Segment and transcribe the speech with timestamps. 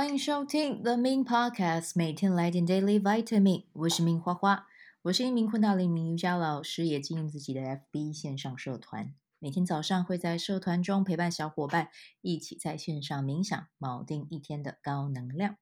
[0.00, 3.64] 欢迎收听 The Min Podcast，每天来点 Daily Vitamin。
[3.74, 4.66] 我是 Min 花花，
[5.02, 9.14] 我是一名昆达里尼瑜伽老师，也经营自己的 FB 线上社团。
[9.38, 11.90] 每天早上会在社团中陪伴小伙伴
[12.22, 15.58] 一起在线上冥想，锚定一天的高能量。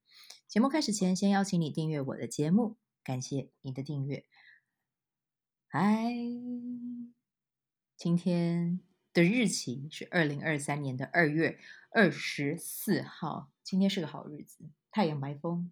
[0.46, 4.24] 节目开始前，先邀请你订阅我的节目，感谢你的订阅。
[5.66, 6.14] 嗨，
[7.96, 8.78] 今天
[9.12, 11.58] 的日期是二零二三年的二月
[11.90, 13.50] 二十四号。
[13.68, 15.70] 今天是个好日子，太阳白风。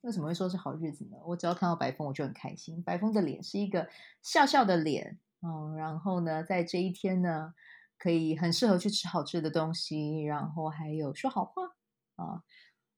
[0.00, 1.16] 为什么会说是好日子呢？
[1.26, 2.82] 我只要看到白风，我就很开心。
[2.82, 3.88] 白风的脸是一个
[4.20, 7.54] 笑笑的脸，嗯，然后呢，在这一天呢，
[7.98, 11.62] 可以很适合去吃好吃的东西，然后还有说好话
[12.16, 12.42] 啊，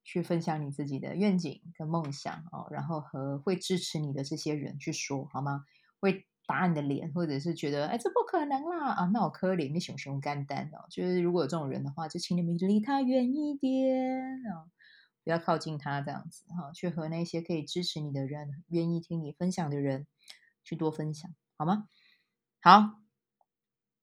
[0.03, 5.67] 去分享你自己的愿景跟梦想哦，然后和会支持你的这些人去说好吗？
[6.01, 6.27] 会。
[6.47, 10.87] 打你的脸，或者是觉得哎，这不可能啦啊，那我可怜你熊熊肝胆哦。
[10.89, 14.71] 就是如果有这种人的话，就请你们离他远一点啊，
[15.25, 20.07] 不要靠近他这样子哈，去和那些可以支持你的人、愿意听你分享的人
[20.63, 21.89] 去多分享，好吗？
[22.63, 23.01] 好，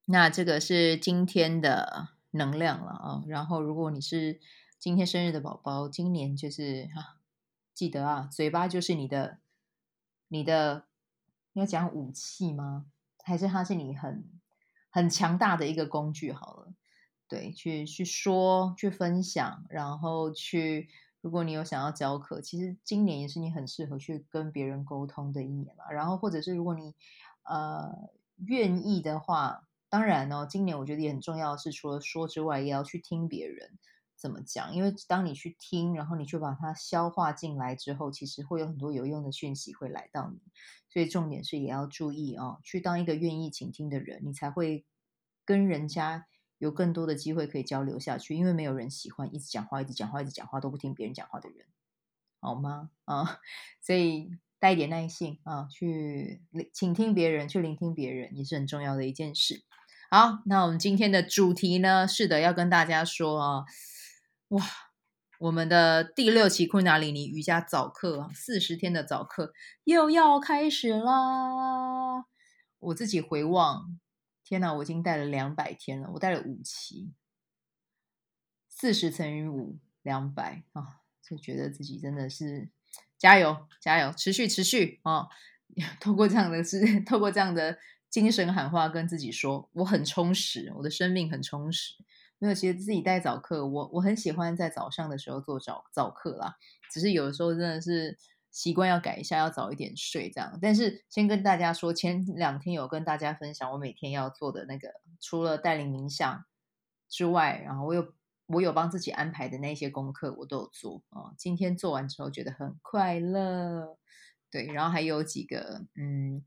[0.06, 3.24] 那这个是今天的能量了啊。
[3.26, 4.42] 然后，如果你是
[4.78, 7.20] 今天生日的宝宝，今年就是哈，
[7.74, 9.40] 记得啊，嘴巴就是你的，
[10.28, 10.88] 你的。
[11.54, 12.88] 你要讲武器吗？
[13.24, 14.30] 还是它是你很
[14.90, 16.34] 很强大的一个工具？
[16.34, 16.74] 好了，
[17.28, 20.90] 对，去去说，去分享，然后去，
[21.22, 25.90] 如果你有想要教课，其实今年也是你很适合去跟别人沟通的一年嘛。
[25.92, 26.96] 然后，或者是如果你
[27.44, 28.10] 呃
[28.46, 33.78] 愿意的话，当然哦，今年我觉得也很重要的是，除了说之外，也要去听别人。
[34.16, 34.74] 怎么讲？
[34.74, 40.40] 因为当你去听，然后你去把它消化进来之后，其实会有很多有用的讯息会来到你。
[40.94, 44.86] 所以重点是也要注意哦，去当一个愿意倾听的人，你才会
[45.44, 46.28] 跟人家
[46.60, 48.36] 有更多的机会可以交流下去。
[48.36, 51.66] 因为没有人喜欢一直讲话、一直讲话、一直讲话都不听别人讲话的人，
[52.40, 52.92] 好吗？
[53.06, 53.40] 啊，
[53.82, 59.64] 所以带一点耐性啊，去倾听别人，去聆听别人，也是很重要的一件事。
[60.12, 63.66] 好，那我们今天的主题呢，是的，要跟大家说啊。
[64.50, 64.64] 哇，
[65.44, 69.52] 我们的第六期昆达里尼瑜伽早课，四十天的早课
[69.84, 72.24] 又要开始啦！
[72.80, 74.00] 我自己回望，
[74.46, 77.12] 天哪，我已经带了两百天了，我带了五期，
[78.70, 82.70] 四十乘以五，两百啊，就觉得自己真的是
[83.18, 85.28] 加油加油，持续持续啊！
[86.00, 87.78] 透过这样的事，透过这样的
[88.10, 91.96] 精神喊话，跟自己说，我很充实，我的生命很充实。
[92.44, 96.58] 因为其实自己带早课，我我很喜欢在早上的时候做早早课啦。
[96.92, 98.18] 只是有的时候真的是
[98.52, 100.60] 习惯要改一下，要早一点睡这样。
[100.62, 104.90] 但是先跟大家说，前两天有跟大家分享我每天要做的那个，
[105.22, 106.44] 除了带领冥想
[107.08, 108.14] 之外，然后我有
[108.48, 111.32] 我有帮自己安排的那些功课，我都有做啊。
[111.38, 113.98] 今天做完之后觉得很快乐，
[114.52, 116.44] 对，然后还有几个嗯。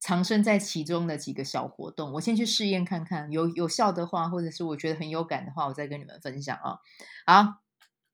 [0.00, 6.78] 藏身在其中的几个小活动，我先去试验看看，有有效的话，或者是我觉得很有感的话，我再跟你们分享啊。
[7.26, 7.60] 好，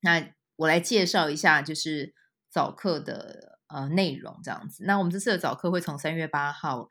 [0.01, 2.13] 那我来介绍一下，就是
[2.51, 4.85] 早课的呃内容这样子。
[4.85, 6.89] 那我们这次的早课会从三月八号，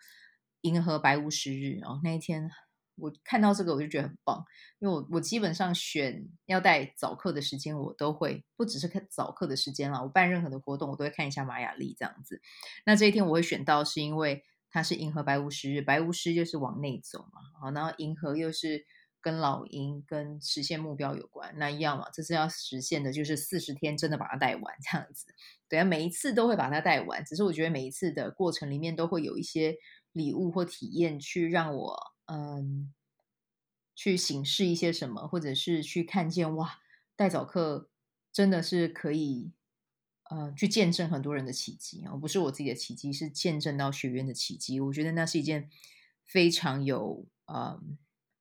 [0.61, 2.49] 银河白巫师日哦，那一天
[2.95, 4.45] 我看到这个我就觉得很棒，
[4.79, 12.41] 因为我我基本上选要带早课的时间，我都会不只是看早课的时间啦，我办任何的活动，我都会看一下玛雅历这样子。
[12.85, 14.45] 那这一天我会选到，是因为。
[14.75, 18.85] 它是银河白巫师日，白巫师就是往内走嘛，好，然后银河又是
[19.21, 25.27] 跟老鹰跟实现目标有关，那一样嘛，这是要实现的，就是四十天真的把它带完这样子，
[25.69, 29.77] 对啊，每一次都会把它带完，只是我觉得每一次的过程里面都会有一些
[30.11, 32.93] 礼物或体验，去让我嗯，
[33.95, 36.79] 去省视一些什么，或者是去看见哇，
[37.15, 37.89] 带早课
[38.33, 39.53] 真的是可以。
[40.35, 44.81] 呃，去见证很多人的奇迹啊，不是我自己的奇迹，是见证到学员的奇迹。
[44.81, 45.69] 我觉得那是一件
[46.25, 47.79] 非常有呃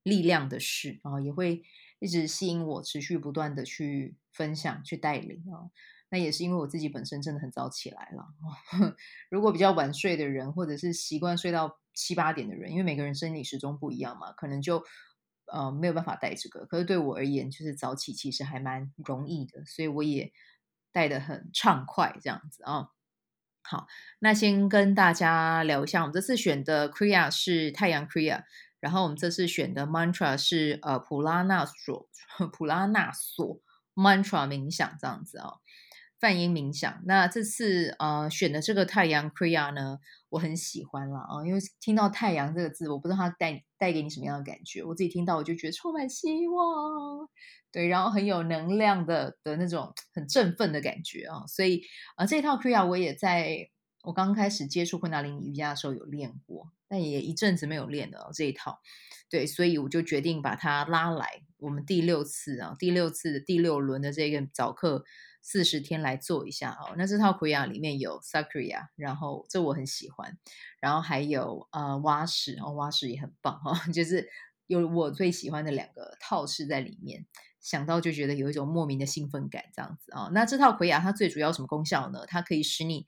[0.03, 1.63] 力量的事啊，也会
[2.01, 5.71] 一直吸引我持续不断的去分享、去带领啊。
[6.09, 8.27] 那也是因为我自己本身真的很早起来了。
[9.31, 14.83] 如果比较晚睡的人，或者是习惯睡到七八点的人，因为每个人生理时钟不一样嘛，可能就
[15.53, 16.67] 呃没有办法带这个。
[16.67, 20.33] 可是对我而言，就是早起其实还蛮容易的，所以我也。
[20.95, 22.91] 带的很畅快，这样子啊、
[23.63, 23.89] 好，
[24.21, 28.45] 那先跟大家聊一下，我们这次选的 Kriya 是太阳 Kriya，
[28.79, 32.09] 然后我们这次选的 Mantra 是呃普拉纳索
[32.53, 33.61] 普拉纳索
[33.95, 35.61] Mantra 冥想这样子啊、哦。
[36.21, 37.03] 梵音冥想。
[37.05, 39.99] 那这次呃选的这个太阳 Kriya 呢，
[40.35, 44.83] 我很喜欢了啊，因为听到太阳这个字，我不知道它带带给你什么样的感觉。
[44.83, 47.29] 我自己听到我就觉得充满希望，
[47.71, 51.47] 对，然后很有能量的的那种很振奋的感觉啊。
[51.47, 51.83] 所以
[52.17, 53.71] 啊、呃，这套 Kriya 我也在
[54.03, 58.81] 我刚开始接触昆达里尼瑜伽的时候有练过，但也一阵子没有练了这一套。
[59.31, 65.05] 对，所以我就决定把它拉来我们第六次啊，第六次的第六轮的这个早课
[65.45, 66.95] 四十天来做一下哦。
[66.97, 70.39] 那这套 Kriya 里面有 Sakria，然后这我很喜欢，
[70.81, 74.31] 然后还有呃蛙式哦，蛙式也很棒哈、哦， 就是
[74.67, 77.27] 有我最喜欢的两个套式在里面，
[77.61, 80.31] 想到就觉得有一种莫名的兴奋感这样子啊、哦。
[80.33, 82.25] 那这套 Kriya 它最主要什么功效呢？
[82.27, 83.07] 它可以使你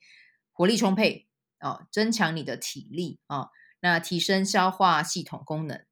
[0.52, 1.26] 活力充沛、
[1.60, 3.48] 哦，增强你的体力、哦，
[3.80, 5.84] 那提升消化系统功能。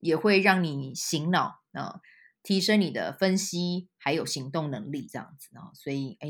[0.00, 2.00] 也会让你醒脑啊，
[2.42, 6.28] 提升你的分析还有行动能力，这样子啊，所以哎，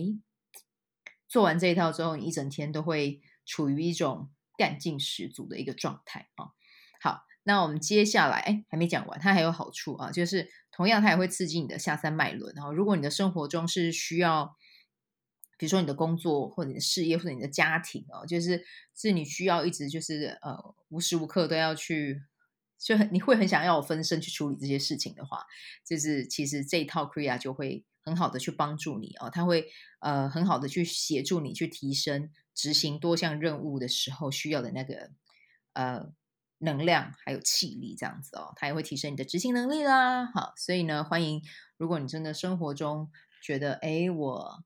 [1.29, 6.51] 做完这一套之后，你一整天都会处于一种干劲十足的一个状态啊。
[7.01, 12.73] 好，那我们接下来哎，还没讲完，它还有好处啊，就是同样它也会刺激你的下三脉轮啊。
[12.73, 14.57] 如果你的生活中是需要，
[15.57, 18.65] 比如说你的工作或者你的事业或者你的家庭哦，就是
[18.95, 22.25] 是你需要一直就是呃无时无刻都要去。
[22.79, 25.45] 就很你会很想要我分身去处理这些事情的话，
[25.85, 29.69] 就是其实这一套 Kriya 就会很好的去帮助你哦，它会
[30.01, 35.11] 呃很好的去协助你去提升执行多项任务的时候需要的那个
[35.73, 36.13] 呃
[36.59, 40.27] 能量还有气力这样子哦，它也会提升你的执行能力啦。
[40.27, 41.43] 好，所以呢，欢迎
[41.77, 43.11] 如果你真的生活中
[43.43, 44.65] 觉得哎我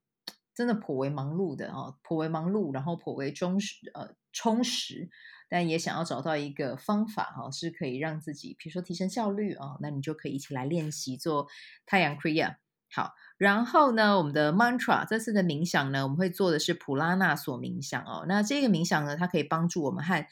[0.55, 5.11] 真的颇为忙碌的哦，颇为忙碌，然后颇为充实呃充实。
[5.53, 11.47] 但也想要找到一个方法哈，是可以让自己，比如说提升效率啊，那你就可以一起来练习做
[11.85, 12.57] 太阳 Kriya。
[12.91, 18.25] 好，然后呢，我们的 Mantra 这次的冥想呢，我们会做的是普拉纳索冥想哦。
[18.27, 20.27] 那这个冥想呢，它可以帮助我们和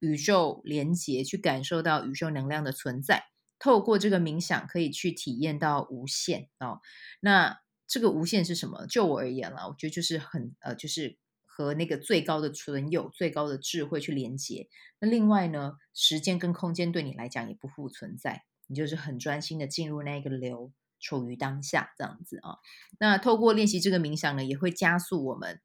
[0.00, 3.26] 宇宙连接，去感受到宇宙能量的存在。
[3.60, 6.80] 透过这个冥想，可以去体验到无限哦。
[7.20, 8.86] 那这个无限是什么？
[8.88, 11.16] 就我而言了，我觉得就是很呃，就是。
[11.56, 14.68] 和那个最高的存有、最高的智慧去连接。
[14.98, 22.58] 那另外呢，时间跟空间对你来讲也不复存在，你就是很专心的进入那个流，处于当下这样子啊。
[22.98, 25.60] 那透过练习这个冥想呢，也会加速我们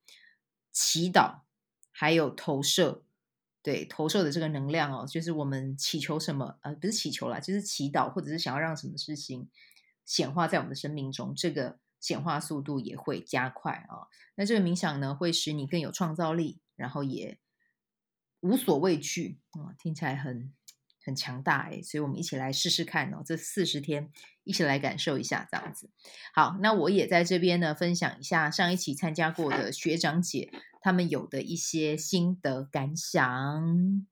[0.71, 1.39] 祈祷，
[1.89, 3.01] 还有投射，
[3.63, 9.49] 对投射的这个能量哦，就是我们祈求什么，呃，不是祈求啦，就是祈祷，或者是想要让什么事情
[10.05, 11.79] 显化在我们的生命中，这个。
[11.99, 17.37] 显化速度也会加快啊，那这个冥想呢，会使你更有创造力，然后也
[18.39, 20.53] 无所畏惧啊，听起来很
[21.03, 24.11] 很强大诶，所以我们一起来试试看哦，这四十天
[24.45, 25.89] 一起来感受一下这样子。
[26.33, 34.07] 好，那我也在这边呢，分享一下上一期参加过的学长姐他们有的一些心得感想。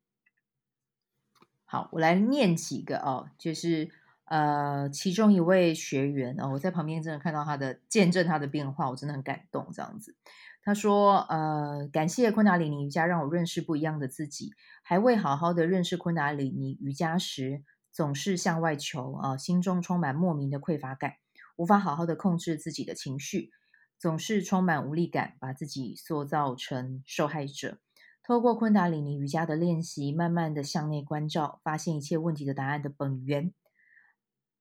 [1.63, 3.89] 好，我来念几个哦，就是。
[4.27, 9.69] 呃，其中一位学员哦，我在旁边真的看到他的见证，他的变化，我真的很感动。
[9.71, 10.17] 这样子，
[10.63, 14.51] 他说：“呃，感谢昆达里尼瑜伽，让我认识不一样的自己。
[14.83, 21.13] 还未好好的认识昆达里尼瑜伽时，总是向外求啊、心中充满莫名的匮乏感，
[21.55, 23.51] 无法好好的控制自己的情绪，
[23.97, 27.77] 总是充满无力感，把自己塑造成受害者。
[28.21, 33.53] 透过昆达里尼瑜伽的练习，慢慢的向内关照，发现一切问题的答案的本源。”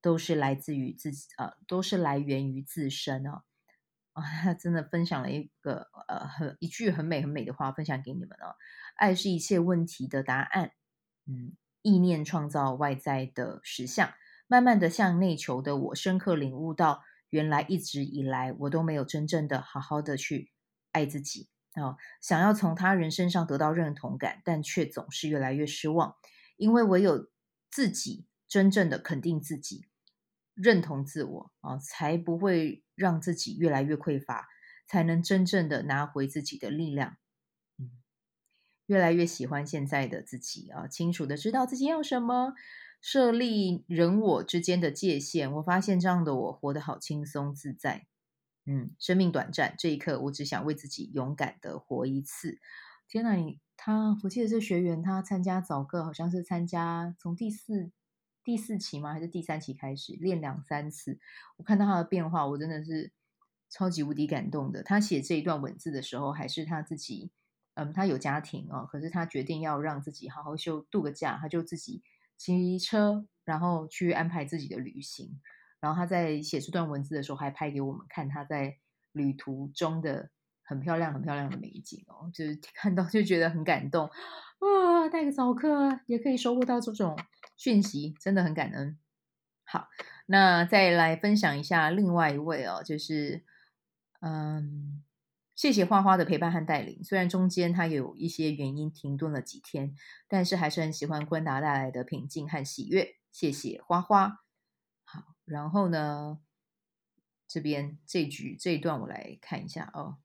[0.07, 3.43] 都是来自于自己，呃，都是来源于自身哦。
[4.15, 8.55] 啊，他真的分享了一个呃很一句很美很美的话，分享给你们哦。
[8.95, 10.71] 爱是一切问题的答案。
[11.27, 14.15] 嗯，意念创造外在的实相。
[14.47, 20.53] 慢慢的向内求的我，深刻领悟到，原来一直以来我都没有真正的好好的去
[20.93, 21.97] 爱自己哦。
[22.21, 26.15] 想要从他人身上得到认同感，但却总是越来越失望，
[26.57, 27.29] 因为唯有
[27.73, 29.89] 自己真正的肯定自己。
[30.57, 34.49] 认同自我啊，才不会让自己越来越匮乏，
[34.89, 37.19] 才能真正的拿回自己的力量。
[37.79, 37.91] 嗯，
[38.87, 42.55] 越来越喜欢现在的自己啊，清楚的知道自己要什么，
[43.01, 45.53] 设立人我之间的界限。
[45.53, 48.07] 我发现这样的我活得好轻松自在。
[48.65, 52.59] 嗯，生命短暂，这一刻我只想为自己勇敢的活一次。
[53.07, 57.93] 天哪，你他，我记得这学员他参加早课，好像是参加从第四。
[58.47, 59.13] 第四期吗？
[59.13, 61.19] 还是第三期开始练两三次？
[61.57, 63.11] 我看到他的变化，我真的是
[63.69, 64.85] 超级无敌感动的。
[64.85, 67.33] 他写这一段文字的时候，还是他自己，
[67.75, 72.05] 嗯，他有家庭哦，可是他决定要让自己好好休度个假，他就自己
[72.37, 75.41] 骑车，然后去安排自己的旅行。
[75.81, 78.77] 然后他在写这段文字的时候，还拍给我们看他在
[79.11, 80.31] 旅途中的
[80.63, 85.09] 很漂亮、很漂亮的美景哦，就是看到就觉得很感动啊！
[85.09, 87.17] 带个早课也可以收获到这种
[87.57, 88.99] 讯息，真的很感恩。
[89.65, 89.89] 好，
[90.27, 93.45] 那再来分享一下另外一位哦，就是
[94.21, 95.03] 嗯。
[95.57, 99.97] 谢谢花花的陪伴和带领，虽然中间他有一些原因停顿了几天，
[100.29, 103.17] 但是还是很喜欢昆达带来的平静和喜悦。
[103.33, 104.45] 谢谢花花。
[105.05, 106.41] 好，然后呢，
[107.49, 110.19] 这边这局这一段我来看一下哦。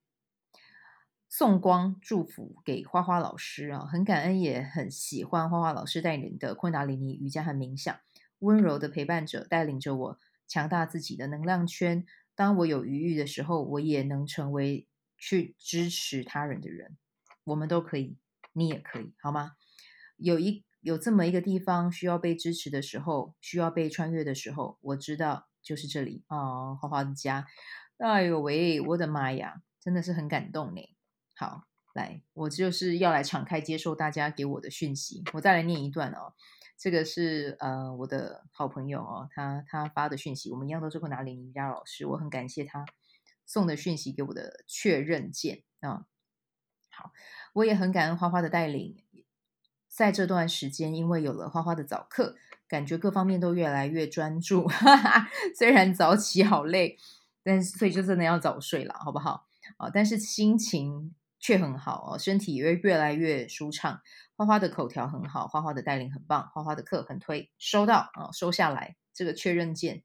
[1.32, 8.00] 送光祝福给花花老师啊，很感恩也很喜欢花花老师带领的昆达里尼瑜伽和冥想，
[8.40, 12.06] 温柔的陪伴者带领着我强大自己的能量圈。
[12.36, 14.86] 当我有余裕的时候，我也能成为。
[15.24, 16.98] 去支持他人的人，
[17.44, 18.18] 我们都可以，
[18.54, 19.52] 你也可以，好吗？
[20.18, 27.46] 有一有这么一个地方需要被支持的时候，需要被穿越的时候，我知道就是这里哦，花花的家。
[28.00, 30.82] 哎呦喂，我的妈呀，真的是很感动呢。
[31.42, 31.64] 好，
[31.96, 35.24] 来，我就是要来敞开接受大家给我的讯息。
[35.34, 36.34] 我再来念一段哦，
[36.78, 42.86] 这个是呃我的好朋友哦，他他发的讯息，我们一样都是昆达里尼瑜伽老师，我很感谢他。
[43.44, 46.06] 送的讯息给我的确认键啊，
[46.92, 47.12] 好，
[47.54, 49.04] 我也很感恩花花的带领，
[49.88, 52.36] 在这段时间，因为有了花花的早课，
[52.68, 54.68] 感觉各方面都越来越专注。
[54.68, 57.00] 哈哈，虽然早起好累，
[57.42, 59.48] 但是所以就真的要早睡了，好不好？
[59.78, 64.00] 啊，但是心情却很好哦，身体也会越来越舒畅。
[64.38, 70.04] 花花的口条很好，花花的带领很棒，花花的课很推，收到啊，收下来这个确认键。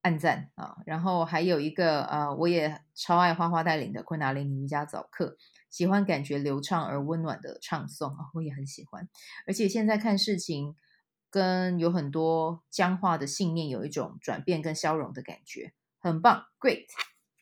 [0.00, 5.36] 按赞啊，然后还有一个啊，我也超爱花花带领的昆达里尼瑜伽早课，
[5.70, 9.08] 喜欢感觉流畅而温暖的唱诵啊，我也很喜欢。
[9.44, 10.76] 而且现在看事情
[11.30, 16.86] 跟有很多僵化的信念有一种转变跟消融的感觉，很棒，great，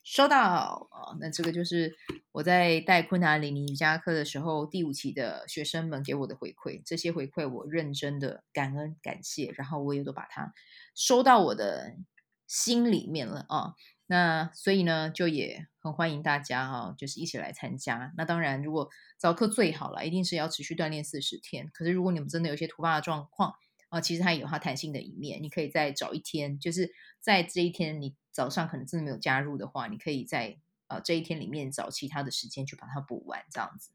[0.03, 1.15] 收到啊。
[1.21, 1.95] 那这个就是
[2.37, 10.52] 我在带昆达里尼瑜伽课的时候，第五期的学生们给我的回馈，这些回馈我认真的感恩感谢，然后我也都把它
[10.95, 11.97] 收到我的。
[12.49, 13.75] 心里面了啊，
[14.07, 18.12] 那所以呢，就也很欢迎大家哈，就是一起来参加。
[18.16, 18.88] 那当然，如果
[19.19, 21.69] 早课最好了，一定是要持续锻炼四十天。
[21.75, 23.55] 可是如果你们真的有一些突发的状况
[23.88, 30.57] 啊，其实它有它弹性的一面，你可以再找一天，就是在这一天你早上可能真的没有加入的话，你可以在
[30.88, 33.90] 呃这一天里面找其他的时间去把它补完，这样子。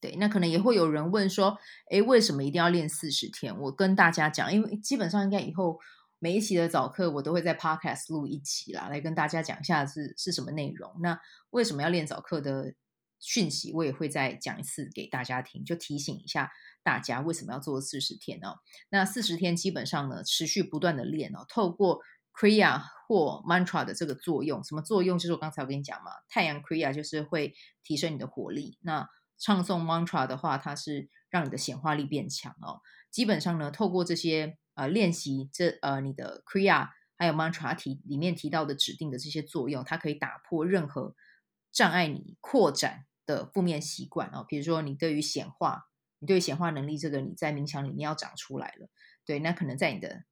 [0.00, 1.58] 对，那可能也会有人问说，
[1.90, 3.58] 诶，为什么一定要练四十天？
[3.58, 5.78] 我跟大家讲，因为基本上应该以后。
[6.22, 10.96] 每一期的早课，我都会在 Podcast 录一期啦，来跟大家讲一下是是什么内容。
[11.00, 12.74] 那为什么要练早课的
[13.18, 16.52] 讯息，我也会再讲一次给大家听，就提醒一下
[16.82, 18.58] 大家为什么要做四十天哦。
[18.90, 22.02] 那四十天基本上呢，持续不断的练哦，透过
[22.40, 25.18] Kriya 或 Mantra 的这个作用，什么作用？
[25.18, 32.80] 就是我刚才我跟你讲嘛，太阳 Kriya 就是会提升你的活力，那唱诵 Mantra 的话，它是让你的显化力变强哦。
[33.10, 34.56] 基本上呢，透过这些。
[34.74, 41.14] 呃，练习这呃，你的 Kriya 还有 Mantra 提里面提到的指定的这些作用，它可以打破任何
[41.70, 44.42] 障碍你扩展的负面习惯哦。
[44.48, 45.88] 比如说，你对于显化，
[46.20, 48.88] 你对显化能力这个，你在冥想里面要长出来了，
[49.26, 50.24] 对，那可能在你的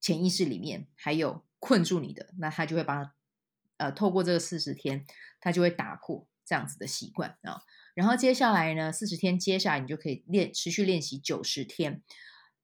[0.00, 3.14] 潜意识里面还有困住你的，那他就会把
[3.78, 5.06] 呃，透过这个四十天，
[5.40, 7.62] 他就会打破这样子的习惯啊。
[7.94, 12.02] 然后接下来呢，四十天接下来你就可以练持续练习九十天。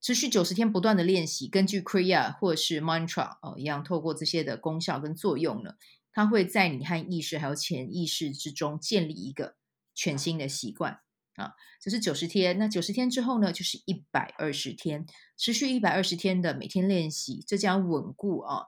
[0.03, 5.77] 持续九十天不断的练习，根据 Kriya 或是 Mantra 哦一样，透过这些的功效跟作用呢，
[6.13, 9.57] 它会在你和意识还有潜意识之中建立一个
[9.95, 11.01] 全新的习惯
[11.37, 11.55] 啊。
[11.83, 18.65] 这是九十天，那九十天之后呢，就是一百二十天，持续一百二十天的每天练习，这将稳固啊，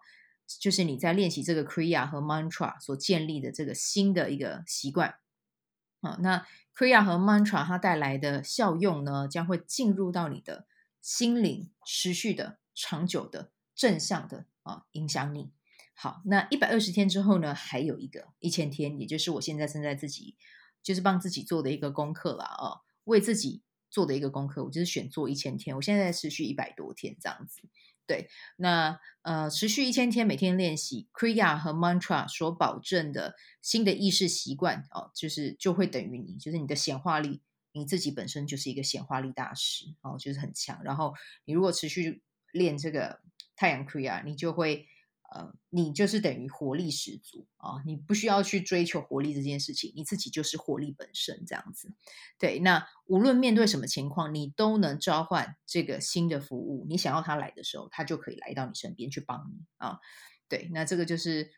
[0.47, 5.17] 就是你在练习这个 Kriya 和 Mantra 所建立的这个新的一个习惯
[6.01, 6.19] 啊。
[6.21, 6.47] 那
[6.77, 10.67] Kriya 和 Mantra 它带来的效用呢，将会进入到你的。
[11.05, 15.51] 心灵持续的、长久的、正向的啊，影响你。
[15.95, 20.37] 好，那一百二十天之后呢，还有一个一千天，也就是我现在正在自己
[20.81, 25.75] 就是帮自己做的一个功课了啊，为自己做的一个功课，我就是选做一千天。
[25.75, 27.63] 我现在在持续一百多天这样子。
[28.07, 37.41] 对，那呃，持续一千天，每天练习 Kriya 和 Mantra 所保证的新的意识习惯哦，就是就会等于你，就是你的显化力。
[37.75, 40.83] 你自己本身就是一个显化力大师哦，就是很强。
[40.85, 41.15] 然后
[41.47, 43.21] 你如果持续练这个
[43.57, 44.87] 太阳 Kriya，你就会
[45.35, 51.95] 呃，你就是等于活力十足啊、你不需要去追求活力这件事情，你自己就是活力本身这样子。
[52.39, 56.85] 对，那无论面对什么情况，你都能召唤这个新的服务。
[56.89, 59.99] 你想要它来的时候，它就可以来到你身边去帮你啊、
[60.49, 61.51] 对，那这个就是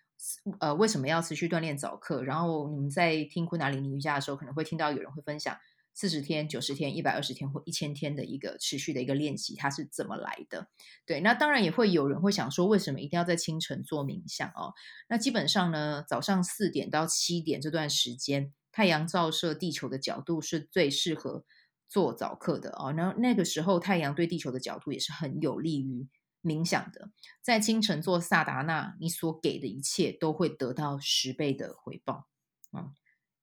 [0.61, 2.23] 呃，为什么要持续锻炼早课？
[2.23, 5.59] 然后你们在听昆达里尼瑜伽的时候，可能会听到有人会分享
[5.95, 10.69] 四十天、九十天、一百二十天或一千天的一个持续的一个练习，它是怎么来的？
[11.07, 14.75] 对，那当然也会有人会想说，为什么一定要在清晨做冥想哦？
[15.09, 21.45] 那基本上呢，早上四点到七点这段时间，太阳照射地球的角度是最适合
[21.89, 22.93] 做早课的哦。
[22.93, 26.09] 然后那个时候，太阳对地球的角度也是很有利于。
[26.47, 27.09] 冥想的，
[27.41, 32.27] 在清晨做萨达纳，你所给的一切都会得到十倍的回报。
[32.71, 32.93] 嗯，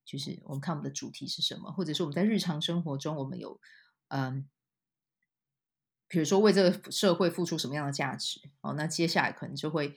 [0.06, 3.60] 就是我们看我们的主题是什么，或者是我们在日常生活中，我们有
[4.10, 4.50] 嗯，
[6.08, 9.96] 比如说为这个社会付出什么样的价值哦，那接下来可能就会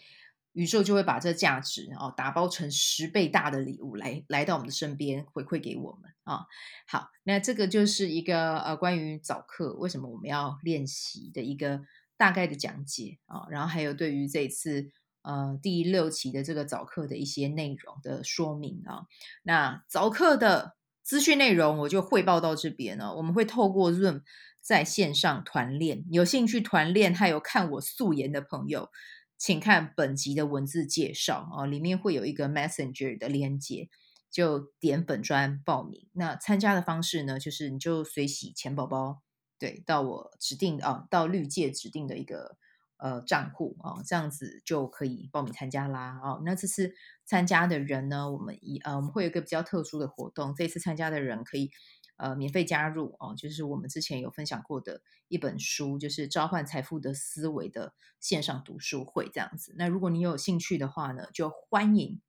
[0.52, 6.46] 宇宙就会把这价值哦打包成十倍大的礼物来来到我们的身边回馈给我们啊。
[6.86, 11.82] 好，那这个就是一个呃关于早课为什么我们要练习的一个。
[12.16, 14.92] 大概的讲解啊，然后还有对于这次
[15.24, 19.06] 呃第六期的这个早课的一些内容的说明啊，
[19.42, 23.16] 那早课的资讯内容我就汇报到这边了。
[23.16, 24.22] 我们会透过 Zoom
[24.60, 28.88] 在线上团练，有兴趣团练还有看我素颜的朋友，
[29.36, 33.90] 请看本集的文字介绍啊，里面会有一个 Messenger 的连接，
[34.30, 36.06] 就点本专报名。
[36.12, 39.20] 那参加的方式呢，就是你就随喜钱宝宝。
[39.58, 42.56] 对，到我指定啊，到绿界指定的一个
[42.96, 46.42] 呃账户啊，这样子就可以报名参加啦哦。
[46.44, 51.70] 那这次参加的人呢，我们一呃我们会有一个比较特殊的活动，这次参加的人可以
[52.16, 59.74] 呃免费加入哦，就是我们之前有分享过的一本书，就是《召唤财富的思维》的线上读书会这样子。
[59.76, 62.20] 那如果你有兴趣的话呢，就欢迎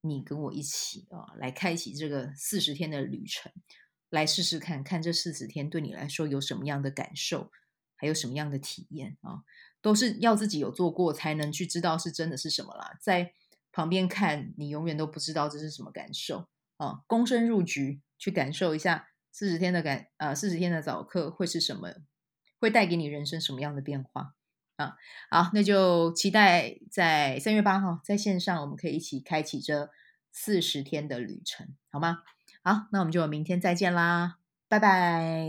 [0.00, 3.52] 你跟我一起啊，来开启这个四十天的旅程。
[4.10, 7.52] 来试试看看这四十天对你来说有什么样的感受，
[7.98, 9.42] 还有什么样的体验啊？
[9.82, 12.96] 都是要自己有做过才能去知道是真的是什么啦。
[13.00, 13.34] 在
[13.70, 17.02] 旁边看，你永远都不知道这是什么感受啊。
[17.06, 21.94] 躬身入局去感受一下四十天的感啊，四十天的早课会是什么？
[22.60, 24.34] 会带给你人生什么样的变化
[24.76, 24.96] 啊？
[25.30, 29.90] 好，那就期待在三月八号在线上，我们可以一起开启这
[30.32, 32.24] 四十天的旅程，好吗？
[32.64, 35.48] 好，那我们就明天再见啦，拜拜！